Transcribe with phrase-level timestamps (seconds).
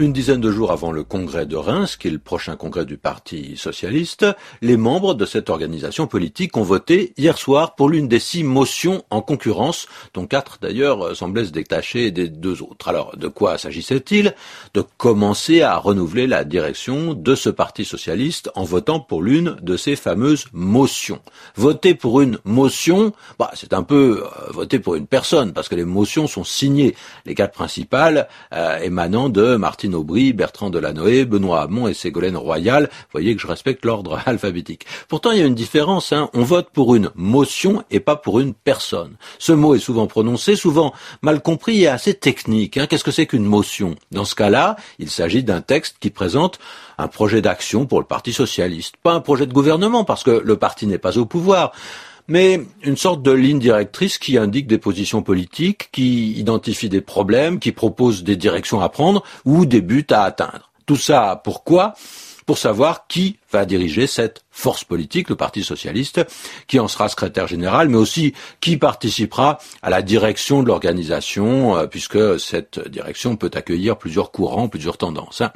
[0.00, 2.96] Une dizaine de jours avant le congrès de Reims, qui est le prochain congrès du
[2.96, 4.24] Parti socialiste,
[4.62, 9.02] les membres de cette organisation politique ont voté hier soir pour l'une des six motions
[9.10, 12.86] en concurrence, dont quatre d'ailleurs semblaient se détacher des deux autres.
[12.86, 14.36] Alors, de quoi s'agissait-il?
[14.72, 19.76] De commencer à renouveler la direction de ce Parti socialiste en votant pour l'une de
[19.76, 21.22] ces fameuses motions.
[21.56, 25.74] Voter pour une motion, bah, c'est un peu euh, voter pour une personne, parce que
[25.74, 26.94] les motions sont signées,
[27.26, 29.87] les quatre principales euh, émanant de Martine
[30.32, 32.84] Bertrand Delanoë, Benoît Hamon et Ségolène Royal.
[32.84, 34.86] Vous voyez que je respecte l'ordre alphabétique.
[35.08, 36.12] Pourtant, il y a une différence.
[36.12, 36.30] Hein.
[36.34, 39.16] On vote pour une motion et pas pour une personne.
[39.38, 40.92] Ce mot est souvent prononcé, souvent
[41.22, 42.76] mal compris et assez technique.
[42.76, 42.86] Hein.
[42.86, 43.96] Qu'est-ce que c'est qu'une motion?
[44.12, 46.58] Dans ce cas-là, il s'agit d'un texte qui présente
[46.98, 48.96] un projet d'action pour le Parti socialiste.
[49.02, 51.72] Pas un projet de gouvernement, parce que le parti n'est pas au pouvoir
[52.28, 57.58] mais une sorte de ligne directrice qui indique des positions politiques, qui identifie des problèmes,
[57.58, 60.70] qui propose des directions à prendre ou des buts à atteindre.
[60.86, 61.94] Tout ça, pourquoi?
[62.44, 66.24] Pour savoir qui va diriger cette force politique, le Parti socialiste,
[66.66, 71.86] qui en sera secrétaire général, mais aussi qui participera à la direction de l'organisation, euh,
[71.86, 75.42] puisque cette direction peut accueillir plusieurs courants, plusieurs tendances.
[75.42, 75.52] Hein.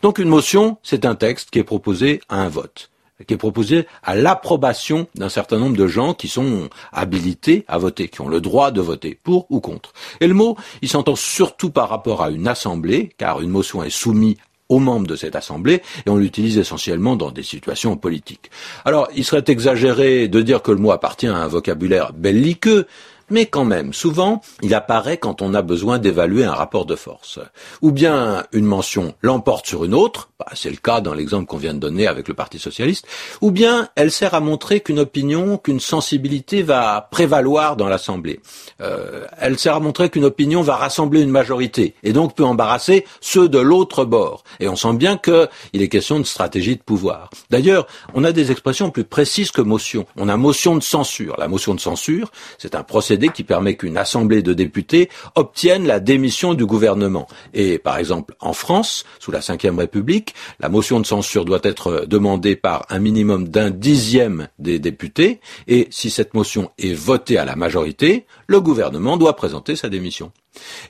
[0.00, 2.90] Donc une motion, c'est un texte qui est proposé à un vote
[3.26, 8.08] qui est proposé à l'approbation d'un certain nombre de gens qui sont habilités à voter,
[8.08, 9.92] qui ont le droit de voter pour ou contre.
[10.20, 13.90] Et le mot, il s'entend surtout par rapport à une assemblée, car une motion est
[13.90, 14.36] soumise
[14.70, 18.50] aux membres de cette assemblée et on l'utilise essentiellement dans des situations politiques.
[18.84, 22.86] Alors, il serait exagéré de dire que le mot appartient à un vocabulaire belliqueux,
[23.30, 27.38] mais quand même, souvent, il apparaît quand on a besoin d'évaluer un rapport de force.
[27.82, 31.56] Ou bien une mention l'emporte sur une autre, bah, c'est le cas dans l'exemple qu'on
[31.56, 33.06] vient de donner avec le Parti socialiste,
[33.40, 38.40] ou bien elle sert à montrer qu'une opinion, qu'une sensibilité va prévaloir dans l'Assemblée.
[38.80, 43.04] Euh, elle sert à montrer qu'une opinion va rassembler une majorité, et donc peut embarrasser
[43.20, 44.44] ceux de l'autre bord.
[44.60, 45.48] Et on sent bien qu'il
[45.82, 47.30] est question de stratégie de pouvoir.
[47.50, 50.06] D'ailleurs, on a des expressions plus précises que motion.
[50.16, 51.36] On a motion de censure.
[51.38, 52.82] La motion de censure, c'est un
[53.28, 57.26] qui permet qu'une assemblée de députés obtienne la démission du gouvernement.
[57.54, 62.06] Et par exemple, en France, sous la Ve République, la motion de censure doit être
[62.06, 67.44] demandée par un minimum d'un dixième des députés, et si cette motion est votée à
[67.44, 70.32] la majorité, le gouvernement doit présenter sa démission.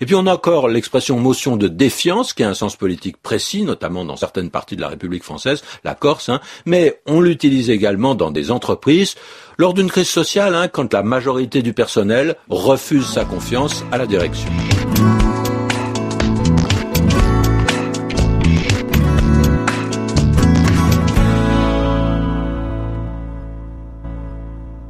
[0.00, 3.62] Et puis on a encore l'expression motion de défiance, qui a un sens politique précis,
[3.62, 8.15] notamment dans certaines parties de la République française, la Corse, hein, mais on l'utilise également
[8.15, 9.16] dans des entreprises,
[9.59, 14.06] lors d'une crise sociale, hein, quand la majorité du personnel refuse sa confiance à la
[14.06, 14.50] direction.